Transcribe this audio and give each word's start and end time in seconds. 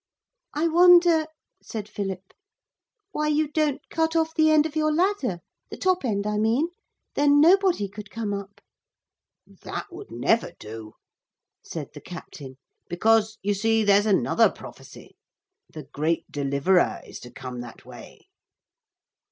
'I 0.55 0.69
wonder,' 0.69 1.27
said 1.61 1.87
Philip, 1.87 2.33
'why 3.11 3.27
you 3.27 3.47
don't 3.51 3.87
cut 3.91 4.15
off 4.15 4.33
the 4.33 4.49
end 4.49 4.65
of 4.65 4.75
your 4.75 4.91
ladder 4.91 5.41
the 5.69 5.77
top 5.77 6.03
end 6.03 6.25
I 6.25 6.39
mean; 6.39 6.69
then 7.13 7.39
nobody 7.39 7.87
could 7.87 8.09
come 8.09 8.33
up.' 8.33 8.61
'That 9.45 9.91
would 9.93 10.09
never 10.09 10.53
do,' 10.57 10.95
said 11.63 11.89
the 11.93 12.01
captain, 12.01 12.57
'because, 12.89 13.37
you 13.43 13.53
see, 13.53 13.83
there's 13.83 14.07
another 14.07 14.49
prophecy. 14.49 15.17
The 15.69 15.83
great 15.83 16.31
deliverer 16.31 17.01
is 17.05 17.19
to 17.19 17.29
come 17.31 17.61
that 17.61 17.85
way.' 17.85 18.25